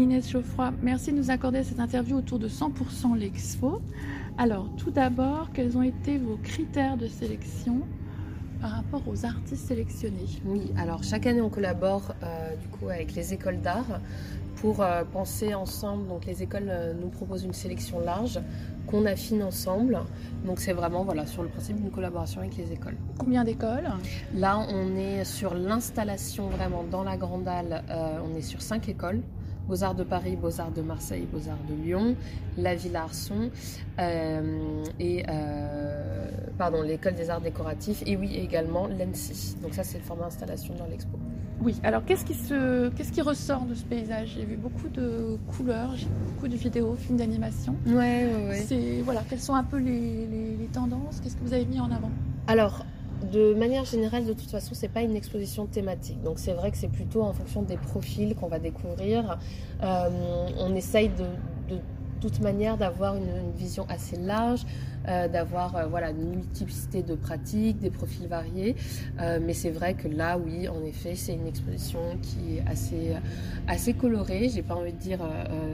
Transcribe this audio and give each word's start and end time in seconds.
Inès 0.00 0.30
Geoffroy, 0.30 0.72
merci 0.80 1.12
de 1.12 1.18
nous 1.18 1.30
accorder 1.30 1.62
cette 1.62 1.78
interview 1.78 2.16
autour 2.16 2.38
de 2.38 2.48
100% 2.48 3.18
l'Expo. 3.18 3.82
Alors, 4.38 4.66
tout 4.78 4.90
d'abord, 4.90 5.50
quels 5.52 5.76
ont 5.76 5.82
été 5.82 6.16
vos 6.16 6.38
critères 6.42 6.96
de 6.96 7.06
sélection 7.06 7.82
par 8.62 8.70
rapport 8.70 9.02
aux 9.06 9.26
artistes 9.26 9.66
sélectionnés? 9.66 10.40
Oui, 10.46 10.72
alors 10.78 11.04
chaque 11.04 11.26
année 11.26 11.42
on 11.42 11.50
collabore 11.50 12.14
euh, 12.22 12.56
du 12.56 12.66
coup 12.68 12.88
avec 12.88 13.14
les 13.14 13.34
écoles 13.34 13.60
d'art 13.60 14.00
pour 14.56 14.80
euh, 14.80 15.04
penser 15.04 15.52
ensemble. 15.52 16.08
Donc 16.08 16.24
les 16.24 16.42
écoles 16.42 16.70
euh, 16.70 16.94
nous 16.94 17.08
proposent 17.08 17.44
une 17.44 17.52
sélection 17.52 18.00
large 18.00 18.40
qu'on 18.86 19.04
affine 19.04 19.42
ensemble. 19.42 19.98
Donc 20.46 20.60
c'est 20.60 20.72
vraiment 20.72 21.04
voilà 21.04 21.26
sur 21.26 21.42
le 21.42 21.50
principe 21.50 21.76
d'une 21.76 21.90
collaboration 21.90 22.40
avec 22.40 22.56
les 22.56 22.72
écoles. 22.72 22.96
Combien 23.18 23.44
d'écoles? 23.44 23.90
Là 24.34 24.64
on 24.66 24.96
est 24.96 25.24
sur 25.24 25.52
l'installation 25.52 26.48
vraiment 26.48 26.84
dans 26.90 27.04
la 27.04 27.18
Grande 27.18 27.46
Halle. 27.46 27.84
on 28.24 28.34
est 28.34 28.42
sur 28.42 28.62
cinq 28.62 28.88
écoles. 28.88 29.20
Beaux-Arts 29.70 29.94
de 29.94 30.02
Paris, 30.02 30.34
Beaux-Arts 30.34 30.72
de 30.72 30.82
Marseille, 30.82 31.28
Beaux-Arts 31.32 31.64
de 31.68 31.74
Lyon, 31.84 32.16
la 32.58 32.74
Villa 32.74 33.04
Arson 33.04 33.50
euh, 34.00 34.84
et 34.98 35.22
euh, 35.28 36.28
pardon 36.58 36.82
l'école 36.82 37.14
des 37.14 37.30
arts 37.30 37.40
décoratifs 37.40 38.02
et 38.04 38.16
oui 38.16 38.34
également 38.34 38.88
l'ENSI. 38.88 39.56
Donc 39.62 39.72
ça 39.74 39.84
c'est 39.84 39.98
le 39.98 40.04
format 40.04 40.26
installation 40.26 40.74
dans 40.74 40.86
l'expo. 40.86 41.16
Oui, 41.62 41.78
alors 41.84 42.04
qu'est-ce 42.04 42.24
qui, 42.24 42.34
se... 42.34 42.88
qu'est-ce 42.88 43.12
qui 43.12 43.20
ressort 43.20 43.64
de 43.66 43.74
ce 43.74 43.84
paysage? 43.84 44.32
J'ai 44.34 44.44
vu 44.44 44.56
beaucoup 44.56 44.88
de 44.88 45.36
couleurs, 45.54 45.92
j'ai 45.94 46.06
vu 46.06 46.12
beaucoup 46.34 46.48
de 46.48 46.56
vidéos, 46.56 46.96
films 46.96 47.18
d'animation. 47.18 47.76
Ouais, 47.86 47.94
ouais, 47.94 48.48
ouais. 48.48 48.64
C'est, 48.66 49.02
voilà, 49.02 49.22
quelles 49.28 49.40
sont 49.40 49.54
un 49.54 49.62
peu 49.62 49.76
les, 49.76 50.26
les, 50.26 50.56
les 50.56 50.66
tendances? 50.72 51.20
Qu'est-ce 51.20 51.36
que 51.36 51.44
vous 51.44 51.52
avez 51.52 51.66
mis 51.66 51.78
en 51.78 51.90
avant? 51.92 52.10
Alors, 52.46 52.84
de 53.30 53.54
manière 53.54 53.84
générale, 53.84 54.24
de 54.24 54.32
toute 54.32 54.50
façon, 54.50 54.72
c'est 54.74 54.88
pas 54.88 55.02
une 55.02 55.16
exposition 55.16 55.66
thématique. 55.66 56.22
Donc 56.22 56.38
c'est 56.38 56.52
vrai 56.52 56.70
que 56.70 56.76
c'est 56.76 56.88
plutôt 56.90 57.22
en 57.22 57.32
fonction 57.32 57.62
des 57.62 57.76
profils 57.76 58.34
qu'on 58.34 58.48
va 58.48 58.58
découvrir. 58.58 59.38
Euh, 59.82 60.08
on 60.58 60.74
essaye 60.74 61.08
de, 61.10 61.76
toute 62.20 62.40
manière 62.40 62.76
d'avoir 62.76 63.16
une, 63.16 63.52
vision 63.56 63.86
assez 63.88 64.16
large, 64.16 64.66
euh, 65.08 65.28
d'avoir 65.28 65.76
euh, 65.76 65.86
voilà, 65.86 66.10
une 66.10 66.28
multiplicité 66.28 67.02
de 67.02 67.14
pratiques, 67.14 67.78
des 67.78 67.88
profils 67.88 68.26
variés. 68.26 68.76
Euh, 69.18 69.38
mais 69.42 69.54
c'est 69.54 69.70
vrai 69.70 69.94
que 69.94 70.08
là, 70.08 70.38
oui, 70.38 70.68
en 70.68 70.84
effet, 70.84 71.14
c'est 71.14 71.32
une 71.32 71.46
exposition 71.46 72.00
qui 72.20 72.58
est 72.58 72.70
assez, 72.70 73.12
assez 73.66 73.94
colorée. 73.94 74.50
J'ai 74.52 74.62
pas 74.62 74.74
envie 74.74 74.92
de 74.92 74.98
dire 74.98 75.20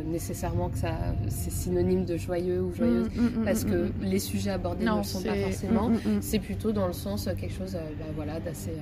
nécessairement 0.06 0.68
que 0.68 0.78
ça, 0.78 0.92
c'est 1.28 1.50
synonyme 1.50 2.04
de 2.04 2.16
joyeux 2.16 2.62
ou 2.62 2.72
joyeuse, 2.72 3.08
mmh, 3.14 3.40
mmh, 3.40 3.44
parce 3.44 3.64
mmh, 3.64 3.70
que 3.70 3.90
les 4.02 4.20
sujets 4.20 4.50
abordés 4.50 4.84
non, 4.84 4.92
ne 4.92 4.98
le 4.98 5.04
sont 5.04 5.22
pas 5.22 5.34
forcément. 5.34 5.90
C'est 6.20 6.38
plutôt 6.38 6.70
dans 6.70 6.86
le 6.86 6.92
sens 6.92 7.28
quelque 7.38 7.54
chose 7.54 7.72
bah, 7.72 8.06
voilà, 8.14 8.38
d'assez 8.38 8.76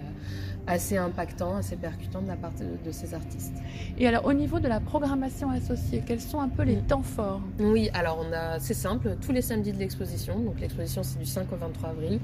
assez 0.67 0.97
impactant, 0.97 1.57
assez 1.57 1.77
percutant 1.77 2.23
de 2.23 2.29
la 2.29 2.37
part 2.37 2.53
de, 2.53 2.65
de, 2.85 2.91
ces 2.91 3.15
artistes. 3.15 3.55
Et 3.99 4.07
alors 4.09 4.25
au 4.25 4.33
niveau 4.33 4.61
de 4.61 4.69
la 4.69 4.81
programmation 4.81 5.51
associée, 5.51 6.03
quels 6.07 6.21
sont 6.21 6.41
un 6.41 6.49
peu 6.49 6.63
les 6.63 6.77
temps 6.77 7.03
forts? 7.03 7.43
Oui, 7.59 7.91
alors 7.93 8.25
on 8.27 8.33
a, 8.33 8.59
c'est 8.61 8.75
simple, 8.75 9.17
tous 9.21 9.33
les 9.33 9.43
samedis 9.43 9.73
de 9.73 9.79
l'exposition, 9.79 10.34
donc 10.41 10.61
l'exposition 10.61 11.03
c'est 11.03 11.19
du 11.19 11.27
5 11.27 11.53
au 11.53 11.57
23 11.57 11.91
avril, 11.91 12.21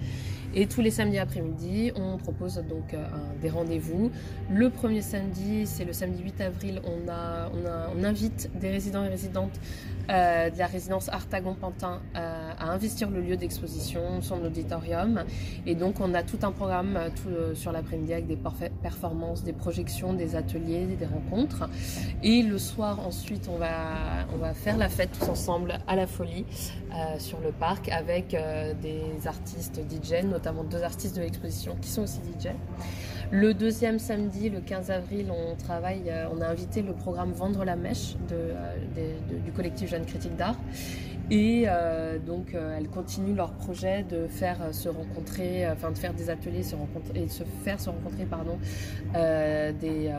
et 0.54 0.66
tous 0.66 0.80
les 0.80 0.90
samedis 0.90 1.18
après-midi, 1.18 1.92
on 1.94 2.16
propose 2.16 2.56
donc 2.68 2.94
euh, 2.94 3.06
des 3.40 3.50
rendez-vous. 3.50 4.10
Le 4.50 4.70
premier 4.70 5.02
samedi, 5.02 5.66
c'est 5.66 5.84
le 5.84 5.92
samedi 5.92 6.22
8 6.22 6.40
avril, 6.40 6.82
on 6.84 8.04
invite 8.04 8.50
des 8.58 8.70
résidents 8.70 9.04
et 9.04 9.08
résidentes 9.08 9.58
euh, 10.10 10.50
de 10.50 10.58
la 10.58 10.66
résidence 10.66 11.08
Artagon-Pantin 11.08 12.00
euh, 12.16 12.49
à 12.60 12.70
investir 12.70 13.10
le 13.10 13.20
lieu 13.20 13.36
d'exposition, 13.36 14.20
son 14.20 14.44
auditorium. 14.44 15.24
Et 15.66 15.74
donc 15.74 16.00
on 16.00 16.14
a 16.14 16.22
tout 16.22 16.38
un 16.42 16.52
programme 16.52 16.96
euh, 16.96 17.08
tout, 17.08 17.28
euh, 17.28 17.54
sur 17.54 17.72
l'après-midi 17.72 18.12
avec 18.12 18.26
des 18.26 18.38
performances, 18.82 19.42
des 19.42 19.52
projections, 19.52 20.12
des 20.12 20.36
ateliers, 20.36 20.86
des 20.86 21.06
rencontres. 21.06 21.68
Et 22.22 22.42
le 22.42 22.58
soir 22.58 23.00
ensuite 23.00 23.48
on 23.52 23.56
va, 23.56 24.26
on 24.34 24.38
va 24.38 24.54
faire 24.54 24.76
la 24.76 24.88
fête 24.88 25.10
tous 25.18 25.28
ensemble 25.28 25.78
à 25.88 25.96
la 25.96 26.06
folie 26.06 26.44
euh, 26.92 27.18
sur 27.18 27.40
le 27.40 27.50
parc 27.50 27.88
avec 27.88 28.36
des 28.82 29.26
artistes 29.26 29.80
DJ, 29.90 30.24
notamment 30.24 30.64
deux 30.64 30.82
artistes 30.82 31.16
de 31.16 31.22
l'exposition 31.22 31.76
qui 31.80 31.88
sont 31.88 32.02
aussi 32.02 32.18
DJ. 32.18 32.48
Le 33.30 33.54
deuxième 33.54 33.98
samedi, 33.98 34.50
le 34.50 34.60
15 34.60 34.90
avril, 34.90 35.30
on 35.30 35.54
travaille, 35.54 36.12
on 36.32 36.40
a 36.40 36.48
invité 36.48 36.82
le 36.82 36.92
programme 36.92 37.32
Vendre 37.32 37.64
la 37.64 37.76
mèche 37.76 38.16
du 39.44 39.52
collectif 39.52 39.88
Jeunes 39.88 40.04
Critiques 40.04 40.36
d'Art. 40.36 40.56
Et 41.30 41.64
euh, 41.68 42.18
donc, 42.18 42.54
euh, 42.54 42.76
elles 42.76 42.88
continuent 42.88 43.36
leur 43.36 43.52
projet 43.52 44.02
de 44.02 44.26
faire 44.26 44.74
se 44.74 44.88
rencontrer, 44.88 45.68
enfin 45.70 45.92
de 45.92 45.98
faire 45.98 46.12
des 46.12 46.28
ateliers 46.28 46.64
se 46.64 46.74
et 47.14 47.26
de 47.26 47.30
se 47.30 47.44
faire 47.62 47.80
se 47.80 47.88
rencontrer 47.88 48.24
pardon, 48.24 48.58
euh, 49.14 49.72
des 49.72 50.10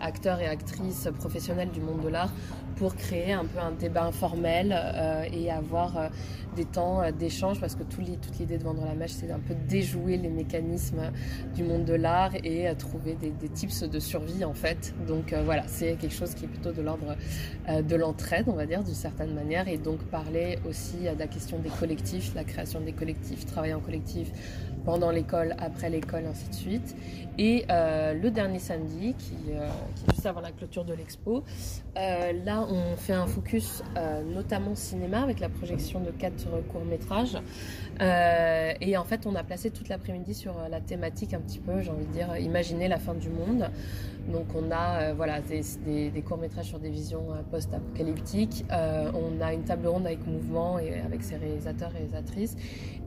acteurs 0.00 0.40
et 0.40 0.46
actrices 0.46 1.08
professionnels 1.18 1.70
du 1.70 1.80
monde 1.80 2.00
de 2.00 2.08
l'art 2.08 2.32
pour 2.76 2.96
créer 2.96 3.32
un 3.32 3.44
peu 3.44 3.58
un 3.58 3.72
débat 3.72 4.04
informel 4.04 4.74
euh, 4.74 5.24
et 5.32 5.50
avoir 5.50 5.96
euh, 5.96 6.08
des 6.56 6.64
temps 6.64 7.02
euh, 7.02 7.10
d'échange 7.12 7.60
parce 7.60 7.74
que 7.74 7.82
toute 7.82 8.06
l'idée 8.38 8.58
de 8.58 8.64
vendre 8.64 8.84
la 8.84 8.94
mèche 8.94 9.12
c'est 9.12 9.30
un 9.30 9.38
peu 9.38 9.54
déjouer 9.68 10.16
les 10.16 10.28
mécanismes 10.28 11.12
du 11.54 11.62
monde 11.62 11.84
de 11.84 11.94
l'art 11.94 12.32
et 12.42 12.72
trouver 12.78 13.14
des, 13.14 13.30
des, 13.30 13.48
tips 13.48 13.84
de 13.84 13.98
survie 14.00 14.44
en 14.44 14.54
fait. 14.54 14.94
Donc 15.06 15.34
voilà 15.44 15.64
c'est 15.66 15.94
quelque 15.96 16.14
chose 16.14 16.34
qui 16.34 16.44
est 16.44 16.48
plutôt 16.48 16.72
de 16.72 16.82
l'ordre 16.82 17.16
de 17.68 17.96
l'entraide 17.96 18.46
on 18.48 18.54
va 18.54 18.66
dire 18.66 18.82
d'une 18.82 18.94
certaine 18.94 19.34
manière. 19.34 19.68
Et 19.68 19.78
donc 19.78 20.02
parler 20.04 20.53
aussi 20.68 20.98
de 20.98 21.18
la 21.18 21.26
question 21.26 21.58
des 21.58 21.70
collectifs 21.70 22.34
la 22.34 22.44
création 22.44 22.80
des 22.80 22.92
collectifs 22.92 23.46
travailler 23.46 23.74
en 23.74 23.80
collectif 23.80 24.30
pendant 24.84 25.10
l'école, 25.10 25.54
après 25.58 25.90
l'école, 25.90 26.24
ainsi 26.26 26.48
de 26.48 26.54
suite. 26.54 26.96
Et 27.38 27.64
euh, 27.70 28.14
le 28.14 28.30
dernier 28.30 28.58
samedi, 28.58 29.14
qui, 29.18 29.34
euh, 29.50 29.66
qui, 29.96 30.04
est 30.04 30.14
juste 30.14 30.26
avant 30.26 30.40
la 30.40 30.52
clôture 30.52 30.84
de 30.84 30.94
l'expo, 30.94 31.42
euh, 31.96 32.32
là 32.44 32.64
on 32.68 32.96
fait 32.96 33.12
un 33.12 33.26
focus 33.26 33.82
notamment 34.32 34.74
cinéma 34.74 35.22
avec 35.22 35.40
la 35.40 35.48
projection 35.48 36.00
de 36.00 36.10
quatre 36.10 36.46
courts-métrages. 36.70 37.38
Et 38.00 38.96
en 38.96 39.04
fait 39.04 39.26
on 39.26 39.34
a 39.34 39.42
placé 39.42 39.70
toute 39.70 39.88
l'après-midi 39.88 40.34
sur 40.34 40.54
la 40.70 40.80
thématique 40.80 41.34
un 41.34 41.40
petit 41.40 41.58
peu, 41.58 41.80
j'ai 41.80 41.90
envie 41.90 42.06
de 42.06 42.12
dire, 42.12 42.36
imaginer 42.36 42.88
la 42.88 42.98
fin 42.98 43.14
du 43.14 43.30
monde. 43.30 43.70
Donc 44.32 44.46
on 44.54 44.70
a 44.70 45.12
euh, 45.12 45.40
des, 45.86 46.22
courts-métrages 46.22 46.66
sur 46.66 46.78
des 46.78 46.90
visions 46.90 47.26
post-apocalyptiques. 47.50 48.64
on 48.70 49.40
a 49.40 49.52
une 49.52 49.64
table 49.64 49.86
ronde 49.86 50.06
avec 50.06 50.26
mouvement 50.26 50.78
et 50.78 51.00
avec 51.00 51.22
ses 51.22 51.36
réalisateurs 51.36 51.90
et 51.94 51.98
réalisatrices. 51.98 52.56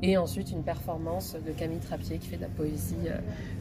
Et 0.02 0.18
ensuite 0.18 0.52
une 0.52 0.64
performance 0.64 1.36
de 1.36 1.52
Camille 1.52 1.80
Trappier 1.80 2.18
qui 2.20 2.28
fait 2.28 2.38
de 2.38 2.44
la 2.44 2.50
poésie 2.50 3.10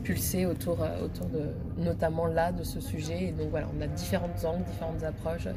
pulsée 0.04 0.44
autour, 0.44 0.78
autour 1.02 1.26
de, 1.26 1.52
notamment 1.82 2.26
là, 2.26 2.52
de 2.52 2.62
ce 2.62 2.80
sujet. 2.80 3.28
Et 3.28 3.32
donc 3.32 3.48
voilà, 3.50 3.68
on 3.76 3.80
a 3.80 3.86
différentes 3.86 4.44
angles, 4.44 4.64
différentes 4.64 5.02
approches, 5.02 5.48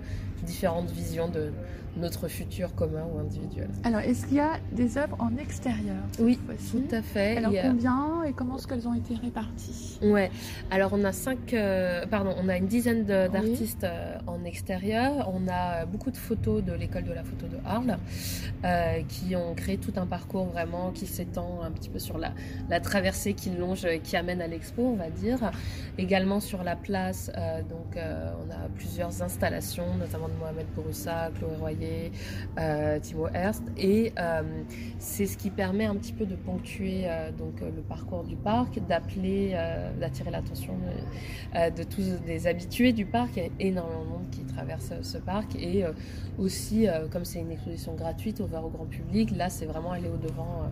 différentes 0.43 0.91
visions 0.91 1.27
de 1.27 1.51
notre 1.97 2.27
futur 2.27 2.73
commun 2.75 3.03
ou 3.13 3.19
individuel. 3.19 3.67
Alors, 3.83 3.99
est-ce 4.01 4.25
qu'il 4.27 4.37
y 4.37 4.39
a 4.39 4.59
des 4.71 4.97
œuvres 4.97 5.15
en 5.19 5.35
extérieur 5.37 5.97
Oui, 6.19 6.39
tout 6.71 6.95
à 6.95 7.01
fait. 7.01 7.37
Alors, 7.37 7.51
a... 7.51 7.61
combien 7.61 8.23
et 8.23 8.33
comment 8.33 8.57
est-ce 8.57 8.67
qu'elles 8.67 8.87
ont 8.87 8.93
été 8.93 9.15
réparties? 9.15 9.99
Ouais, 10.01 10.31
alors 10.71 10.91
on 10.93 11.03
a 11.03 11.11
cinq, 11.11 11.53
euh, 11.53 12.05
pardon, 12.05 12.33
on 12.41 12.47
a 12.47 12.57
une 12.57 12.67
dizaine 12.67 13.05
d'artistes 13.05 13.83
oui. 13.83 13.89
euh, 13.89 14.17
en 14.27 14.43
extérieur. 14.45 15.31
On 15.33 15.47
a 15.49 15.85
beaucoup 15.85 16.11
de 16.11 16.17
photos 16.17 16.63
de 16.63 16.73
l'école 16.73 17.03
de 17.03 17.11
la 17.13 17.23
photo 17.23 17.47
de 17.47 17.57
Arles 17.65 17.97
euh, 18.63 19.01
qui 19.07 19.35
ont 19.35 19.53
créé 19.55 19.77
tout 19.77 19.93
un 19.97 20.05
parcours 20.05 20.45
vraiment 20.45 20.91
qui 20.91 21.07
s'étend 21.07 21.61
un 21.63 21.71
petit 21.71 21.89
peu 21.89 21.99
sur 21.99 22.17
la, 22.17 22.31
la 22.69 22.79
traversée 22.79 23.33
qui 23.33 23.49
longe, 23.49 23.87
qui 24.03 24.15
amène 24.15 24.41
à 24.41 24.47
l'expo, 24.47 24.83
on 24.83 24.95
va 24.95 25.09
dire. 25.09 25.51
Également 25.97 26.39
sur 26.39 26.63
la 26.63 26.75
place, 26.75 27.31
euh, 27.35 27.61
donc 27.63 27.97
on 27.97 28.51
a 28.51 28.69
plusieurs 28.75 29.21
installations, 29.21 29.95
notamment 29.95 30.28
Mohamed 30.39 30.65
Bouroussa, 30.75 31.31
Chloé 31.37 31.55
Royer, 31.59 32.11
euh, 32.59 32.99
Timo 32.99 33.27
Hearst. 33.29 33.63
Et 33.77 34.13
euh, 34.19 34.41
c'est 34.97 35.25
ce 35.25 35.37
qui 35.37 35.49
permet 35.49 35.85
un 35.85 35.95
petit 35.95 36.13
peu 36.13 36.25
de 36.25 36.35
ponctuer 36.35 37.03
euh, 37.05 37.31
donc, 37.31 37.61
le 37.61 37.81
parcours 37.81 38.23
du 38.23 38.35
parc, 38.35 38.79
d'appeler, 38.87 39.51
euh, 39.53 39.91
d'attirer 39.99 40.31
l'attention 40.31 40.73
de, 41.53 41.69
de, 41.75 41.83
tous 41.83 42.01
les 42.25 42.47
habitués 42.47 42.93
du 42.93 43.05
parc. 43.05 43.37
Il 43.37 43.43
y 43.43 43.45
a 43.45 43.49
énormément 43.59 44.03
de 44.03 44.09
monde 44.09 44.29
qui 44.31 44.43
traverse 44.43 44.93
ce 45.01 45.17
parc. 45.17 45.55
Et 45.55 45.85
aussi, 46.37 46.87
comme 47.11 47.25
c'est 47.25 47.39
une 47.39 47.51
exposition 47.51 47.95
gratuite, 47.95 48.39
ouverte 48.39 48.65
au 48.65 48.69
grand 48.69 48.85
public, 48.85 49.35
là, 49.35 49.49
c'est 49.49 49.65
vraiment 49.65 49.91
aller 49.91 50.09
au-devant 50.09 50.69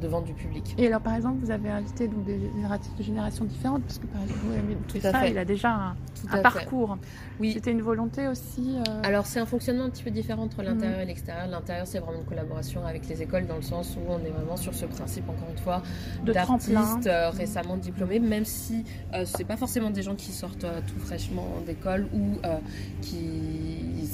devant 0.00 0.20
du 0.20 0.32
public. 0.32 0.74
Et 0.78 0.86
alors, 0.86 1.00
par 1.00 1.14
exemple, 1.14 1.38
vous 1.42 1.50
avez 1.50 1.70
invité 1.70 2.08
donc, 2.08 2.24
des, 2.24 2.38
des 2.38 2.64
artistes 2.64 2.96
de 2.98 3.02
générations 3.02 3.44
différentes, 3.44 3.82
parce 3.82 3.98
que 3.98 4.06
par 4.06 4.22
exemple, 4.22 4.42
tout 4.88 5.00
ça, 5.00 5.12
fait. 5.12 5.30
il 5.30 5.38
a 5.38 5.44
déjà 5.44 5.70
un, 5.70 5.96
un 6.30 6.42
parcours. 6.42 6.98
Oui. 7.40 7.52
C'était 7.54 7.72
une 7.72 7.82
volonté 7.82 8.28
aussi. 8.28 8.76
Euh... 8.76 9.00
Alors, 9.02 9.26
c'est 9.26 9.40
un 9.40 9.46
fonctionnement 9.46 9.84
un 9.84 9.90
petit 9.90 10.04
peu 10.04 10.10
différent 10.10 10.42
entre 10.42 10.62
l'intérieur 10.62 10.98
mmh. 10.98 11.02
et 11.02 11.06
l'extérieur. 11.06 11.46
L'intérieur, 11.48 11.86
c'est 11.86 11.98
vraiment 11.98 12.18
une 12.18 12.24
collaboration 12.24 12.86
avec 12.86 13.08
les 13.08 13.22
écoles, 13.22 13.46
dans 13.46 13.56
le 13.56 13.62
sens 13.62 13.96
où 13.96 14.00
on 14.08 14.18
est 14.24 14.30
vraiment 14.30 14.56
sur 14.56 14.74
ce 14.74 14.86
principe, 14.86 15.28
encore 15.28 15.48
une 15.50 15.58
fois, 15.58 15.82
d'artistes 16.24 17.06
euh, 17.06 17.30
récemment 17.30 17.76
diplômés, 17.76 18.20
même 18.20 18.44
si 18.44 18.84
euh, 19.14 19.24
c'est 19.24 19.44
pas 19.44 19.56
forcément 19.56 19.90
des 19.90 20.02
gens 20.02 20.14
qui 20.14 20.32
sortent 20.32 20.64
euh, 20.64 20.80
tout 20.86 20.98
fraîchement 20.98 21.48
d'école 21.66 22.08
ou 22.12 22.38
qui. 23.00 23.18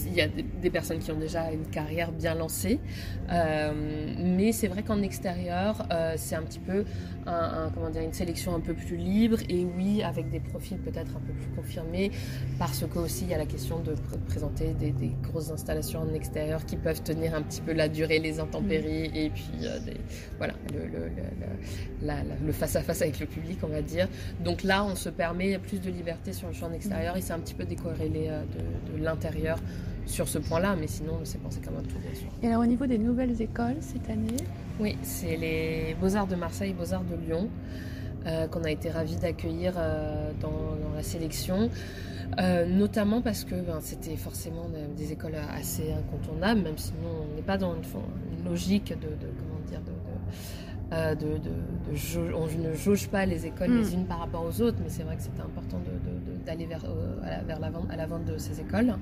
Il 0.07 0.15
y 0.15 0.21
a 0.21 0.29
des, 0.29 0.71
personnes 0.71 0.99
qui 0.99 1.11
ont 1.13 1.19
déjà 1.19 1.51
une 1.53 1.67
carrière 1.67 2.13
bien 2.13 2.35
lancée. 2.35 2.81
mais 3.29 4.53
c'est 4.53 4.69
vrai 4.69 4.83
qu'en 4.83 5.03
extérieur, 5.03 5.68
c'est 6.17 6.35
un 6.35 6.43
petit 6.43 6.59
peu 6.59 6.85
un, 7.27 7.71
comment 7.75 7.91
dire, 7.91 8.03
une 8.03 8.13
sélection 8.13 8.55
un 8.55 8.61
peu 8.61 8.75
plus 8.75 8.97
libre 8.97 9.39
et 9.49 9.65
oui, 9.65 10.03
avec 10.03 10.31
des 10.31 10.41
profils 10.41 10.79
peut-être 10.79 11.17
un 11.17 11.21
peu 11.21 11.33
plus 11.33 11.51
confirmés, 11.57 12.11
parce 12.59 12.85
que 12.87 12.99
aussi 12.99 13.25
il 13.25 13.31
y 13.31 13.35
a 13.35 13.39
la 13.39 13.47
question 13.47 13.81
de 13.81 13.95
présenter 14.29 14.75
des, 14.75 14.93
grosses 15.23 15.51
installations 15.51 16.01
en 16.01 16.15
extérieur 16.15 16.65
qui 16.65 16.77
peuvent 16.77 17.03
tenir 17.03 17.35
un 17.35 17.43
petit 17.43 17.61
peu 17.61 17.73
la 17.73 17.89
durée, 17.89 18.19
les 18.19 18.41
intempéries 18.41 19.11
et 19.15 19.31
puis 19.31 19.51
voilà, 20.39 20.55
le, 22.45 22.53
face 22.53 22.77
à 22.77 22.83
face 22.83 23.03
avec 23.03 23.21
le 23.21 23.27
public, 23.27 23.59
on 23.63 23.69
va 23.69 23.83
dire. 23.83 24.09
Donc 24.45 24.63
là, 24.63 24.85
on 24.85 24.95
se 24.95 25.09
permet 25.09 25.59
plus 25.59 25.81
de 25.81 25.91
liberté 25.91 26.33
sur 26.33 26.49
le 26.49 26.55
champ 26.55 26.73
extérieur 26.73 27.17
et 27.17 27.21
c'est 27.21 27.33
un 27.33 27.41
petit 27.41 27.55
peu 27.55 27.65
décorrélé 27.65 28.29
euh, 28.29 28.43
de, 28.43 28.99
de 28.99 29.05
l'intérieur 29.05 29.59
sur 30.09 30.29
ce 30.29 30.39
point-là, 30.39 30.77
mais 30.79 30.87
sinon, 30.87 31.21
c'est 31.25 31.41
pensé 31.41 31.61
comme 31.61 31.77
un 31.77 31.83
tout, 31.83 31.99
bien 31.99 32.15
sûr. 32.15 32.29
Et 32.43 32.49
alors, 32.49 32.63
au 32.63 32.67
niveau 32.67 32.87
des 32.87 32.99
nouvelles 32.99 33.41
écoles 33.41 33.77
cette 33.81 34.09
année 34.11 34.37
Oui, 34.81 34.97
c'est 35.03 35.37
les 35.37 35.97
Beaux-Arts 36.01 36.27
de 36.27 36.37
Marseille, 36.37 36.73
Beaux-Arts 36.73 37.05
de 37.05 37.17
Lyon, 37.17 37.49
euh, 38.27 38.47
qu'on 38.49 38.65
a 38.65 38.71
été 38.71 38.91
ravis 38.91 39.17
d'accueillir 39.17 39.75
euh, 39.77 40.33
dans, 40.41 40.77
la 40.97 41.03
sélection. 41.03 41.71
notamment 42.67 43.23
parce 43.23 43.45
que 43.45 43.55
ben, 43.55 43.79
c'était 43.81 44.17
forcément 44.17 44.69
des 44.97 45.13
écoles 45.13 45.37
assez 45.55 45.93
incontournables, 45.93 46.63
même 46.63 46.79
si 46.79 46.93
nous, 47.03 47.09
on 47.09 47.37
n'est 47.37 47.43
pas 47.43 47.59
dans 47.59 47.75
une, 47.75 47.83
logique 48.45 48.89
de, 48.89 49.09
comment 49.39 49.61
dire, 49.69 49.81
de 49.81 49.93
euh, 50.91 51.15
de, 51.15 51.37
de, 51.37 52.33
on 52.35 52.47
ne 52.47 52.73
jauge 52.73 53.09
pas 53.09 53.27
les 53.27 53.45
écoles 53.45 53.71
les 53.71 53.91
hmm. 53.91 54.01
unes 54.01 54.07
par 54.07 54.21
rapport 54.21 54.43
aux 54.43 54.63
autres, 54.63 54.79
mais 54.83 54.89
c'est 54.89 55.03
vrai 55.03 55.17
que 55.17 55.23
c'était 55.23 55.43
important 55.43 55.79
d'aller 56.49 56.65
vers, 56.65 56.85
euh, 56.85 57.21
à, 57.23 57.31
la, 57.31 57.43
vers 57.43 57.61
la 57.61 57.71
vente, 57.71 57.87
à 57.91 57.97
la 57.97 58.07
vente 58.07 58.25
de 58.25 58.39
ces 58.39 58.61
écoles. 58.61 58.95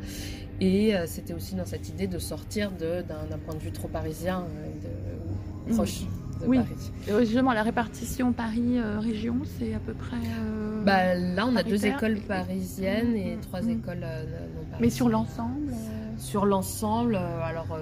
Et 0.60 0.96
euh, 0.96 1.06
c'était 1.06 1.32
aussi 1.32 1.54
dans 1.54 1.64
cette 1.64 1.88
idée 1.88 2.08
de 2.08 2.19
sortir 2.19 2.70
d'un 2.72 3.38
point 3.44 3.54
de 3.54 3.60
vue 3.60 3.70
trop 3.70 3.88
parisien, 3.88 4.44
de, 4.82 5.72
hmm. 5.72 5.76
proche. 5.76 6.02
De 6.40 6.46
oui, 6.46 6.58
Paris. 6.58 7.25
justement, 7.25 7.52
la 7.52 7.62
répartition 7.62 8.32
Paris-région, 8.32 9.37
c'est 9.58 9.72
à 9.75 9.78
peu 9.78 9.94
près. 9.94 10.16
bah, 10.84 11.14
là, 11.14 11.46
on 11.46 11.56
a 11.56 11.62
deux 11.62 11.87
écoles 11.87 12.19
parisiennes 12.26 13.14
et 13.14 13.37
hmm. 13.37 13.40
trois 13.40 13.62
écoles 13.62 14.00
non 14.00 14.06
parisiennes. 14.06 14.81
Mais 14.81 14.90
sur 14.90 15.08
l'ensemble 15.08 15.72
Sur 16.19 16.44
l'ensemble, 16.44 17.16
alors 17.16 17.78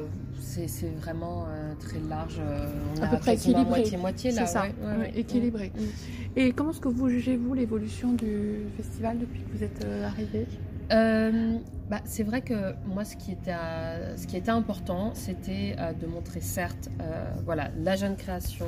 c'est 0.66 0.94
vraiment 1.00 1.46
euh, 1.48 1.74
très 1.80 1.98
large. 2.08 2.36
Euh, 2.38 2.66
on 2.98 3.02
à 3.02 3.06
peu 3.08 3.18
près 3.18 3.34
équilibré. 3.34 3.64
Moitié-moitié 3.64 4.30
là. 4.32 4.46
ça, 4.46 4.66
équilibré. 5.14 5.72
Et 6.36 6.52
comment 6.52 6.70
est-ce 6.70 6.80
que 6.80 6.88
vous 6.88 7.08
jugez-vous 7.08 7.54
l'évolution 7.54 8.12
du 8.12 8.66
festival 8.76 9.18
depuis 9.18 9.40
que 9.40 9.56
vous 9.56 9.62
êtes 9.62 9.84
euh, 9.84 10.06
arrivé 10.06 10.46
bah, 11.90 12.00
c'est 12.04 12.22
vrai 12.22 12.40
que 12.40 12.74
moi, 12.86 13.04
ce 13.04 13.14
qui 13.14 13.30
était, 13.32 13.52
ce 14.16 14.26
qui 14.26 14.38
était 14.38 14.50
important, 14.50 15.12
c'était 15.14 15.76
de 16.00 16.06
montrer 16.06 16.40
certes, 16.40 16.88
voilà, 17.44 17.70
la 17.76 17.94
jeune 17.94 18.16
création 18.16 18.64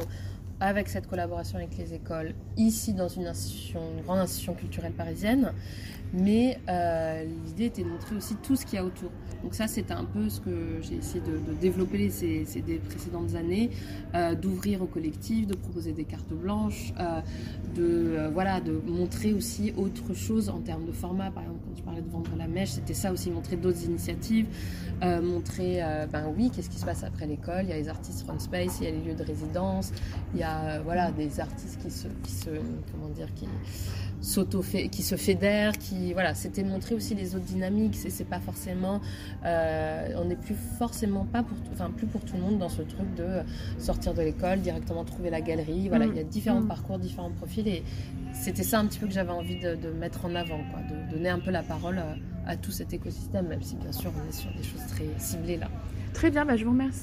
avec 0.61 0.89
cette 0.89 1.07
collaboration 1.07 1.59
avec 1.59 1.77
les 1.77 1.95
écoles, 1.95 2.35
ici 2.57 2.95
dans 2.95 3.09
une 3.09 3.31
grande 4.05 4.19
institution 4.19 4.55
culturelle 4.55 4.93
parisienne, 4.93 5.53
mais 6.13 6.59
l'idée 7.47 7.67
était 7.67 7.83
de 7.83 7.89
montrer 7.89 8.17
aussi 8.17 8.37
tout 8.37 8.57
ce 8.57 8.65
qu'il 8.65 8.77
y 8.77 8.79
a 8.79 8.85
autour. 8.85 9.11
Donc 9.43 9.55
ça, 9.55 9.69
c'était 9.69 9.95
un 9.95 10.05
peu 10.05 10.29
ce 10.29 10.41
que 10.41 10.81
j'ai 10.83 10.97
essayé 10.97 11.21
de, 11.21 11.55
développer 11.61 12.11
ces, 12.11 12.45
ces, 12.45 12.63
précédentes 12.63 13.35
années, 13.35 13.71
euh, 14.15 14.35
d'ouvrir 14.35 14.83
au 14.83 14.87
collectif, 14.87 15.47
de 15.47 15.55
proposer 15.55 15.93
des 15.93 16.05
cartes 16.05 16.33
blanches, 16.33 16.93
euh, 16.99 17.21
de 17.75 18.17
euh, 18.17 18.31
voilà, 18.33 18.61
de 18.61 18.73
montrer 18.87 19.35
aussi 19.35 19.73
autre 19.77 20.15
chose 20.15 20.49
en 20.49 20.61
termes 20.61 20.85
de 20.85 20.93
format. 20.93 21.31
Par 21.31 21.45
exemple, 21.45 21.61
quand 21.65 21.77
je 21.77 21.83
parlais 21.83 22.03
de 22.03 22.11
vendre 22.11 22.31
la 22.37 22.49
mèche, 22.49 22.71
c'était 22.71 22.95
ça 22.95 23.13
aussi, 23.13 23.31
montrer 23.31 23.57
d'autres 23.57 23.85
initiatives, 23.85 24.47
montrer, 25.03 25.83
ben 26.11 26.33
oui, 26.37 26.51
qu'est-ce 26.51 26.71
qui 26.71 26.79
se 26.79 26.87
passe 26.87 27.05
après 27.05 27.27
l'école? 27.27 27.65
Il 27.65 27.69
y 27.69 27.73
a 27.73 27.77
les 27.77 27.89
artistes 27.89 28.27
front 28.27 28.39
space, 28.39 28.79
il 28.81 28.85
y 28.85 28.89
a 28.89 28.91
les 28.91 29.01
lieux 29.01 29.15
de 29.15 29.23
résidence, 29.23 29.93
il 30.35 30.41
y 30.41 30.43
a 30.43 30.46
voilà 30.85 31.11
des 31.11 31.41
artistes 31.41 31.81
qui 31.83 31.91
se, 31.91 32.09
qui 32.23 32.33
se 32.33 32.51
comment 32.93 33.09
dire, 33.09 33.33
qui 33.35 33.47
s'auto 34.21 34.63
qui 34.63 35.03
se 35.03 35.17
fédèrent, 35.17 35.77
qui 35.79 36.13
voilà, 36.13 36.35
c'était 36.35 36.65
montrer 36.65 36.95
aussi 36.95 37.15
les 37.15 37.37
autres 37.37 37.45
dynamiques. 37.45 37.97
C'est 37.97 38.29
pas 38.29 38.41
forcément, 38.41 39.01
euh, 39.45 40.09
on 40.17 40.25
n'est 40.25 40.37
plus 40.37 40.57
forcément 40.79 41.25
pas 41.25 41.43
pour, 41.43 41.57
enfin 41.73 41.91
plus 41.91 42.07
pour 42.07 42.25
tout 42.25 42.37
le 42.37 42.43
monde 42.43 42.59
dans 42.59 42.69
ce 42.69 42.83
truc 42.83 43.15
de 43.15 43.41
sortir 43.79 44.15
de 44.15 44.23
l'école 44.23 44.61
directement 44.61 45.05
trouver 45.05 45.31
la 45.31 45.41
galerie. 45.41 45.89
Voilà, 45.89 46.07
mm. 46.07 46.11
il 46.13 46.17
y 46.17 46.21
a 46.21 46.25
différents 46.25 46.61
mm. 46.61 46.69
parcours, 46.69 46.99
différents 46.99 47.31
profils 47.31 47.67
et 47.69 47.83
c'était 48.33 48.63
ça 48.63 48.81
un 48.81 48.87
petit 48.87 48.99
peu 48.99 49.07
que 49.07 49.13
j'avais 49.13 49.33
envie 49.33 49.59
de, 49.59 49.77
mettre 49.99 50.27
en 50.27 50.35
avant, 50.35 50.61
quoi, 50.71 50.81
de 50.83 51.11
donner 51.13 51.29
un 51.29 51.39
peu 51.39 51.51
la 51.51 51.63
parole 51.63 52.01
à, 52.47 52.57
tout 52.57 52.71
cet 52.71 52.93
écosystème, 52.93 53.49
même 53.49 53.63
si 53.63 53.77
bien 53.77 53.93
sûr 53.93 54.13
on 54.15 54.29
est 54.29 54.33
sur 54.33 54.51
des 54.53 54.63
choses 54.63 54.87
très 54.89 55.07
ciblées 55.19 55.57
là. 55.57 55.69
Très 56.13 56.31
bien, 56.31 56.45
bah, 56.45 56.57
je 56.57 56.65
vous 56.65 56.71
remercie. 56.71 56.95